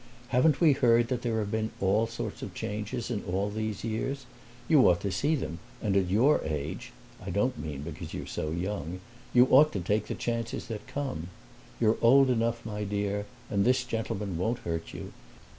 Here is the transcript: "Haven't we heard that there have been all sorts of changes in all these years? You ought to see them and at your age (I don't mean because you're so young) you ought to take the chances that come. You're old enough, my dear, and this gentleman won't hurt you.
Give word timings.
"Haven't 0.29 0.59
we 0.59 0.71
heard 0.73 1.09
that 1.09 1.21
there 1.21 1.37
have 1.37 1.51
been 1.51 1.69
all 1.79 2.07
sorts 2.07 2.41
of 2.41 2.55
changes 2.55 3.11
in 3.11 3.23
all 3.23 3.51
these 3.51 3.83
years? 3.83 4.25
You 4.67 4.89
ought 4.89 4.99
to 5.01 5.11
see 5.11 5.35
them 5.35 5.59
and 5.79 5.95
at 5.95 6.09
your 6.09 6.41
age 6.43 6.91
(I 7.23 7.29
don't 7.29 7.55
mean 7.59 7.83
because 7.83 8.11
you're 8.11 8.25
so 8.25 8.49
young) 8.49 8.99
you 9.31 9.45
ought 9.51 9.71
to 9.73 9.79
take 9.79 10.07
the 10.07 10.15
chances 10.15 10.69
that 10.69 10.87
come. 10.87 11.27
You're 11.79 11.99
old 12.01 12.31
enough, 12.31 12.65
my 12.65 12.83
dear, 12.83 13.27
and 13.47 13.63
this 13.63 13.83
gentleman 13.83 14.39
won't 14.39 14.57
hurt 14.65 14.91
you. 14.91 15.13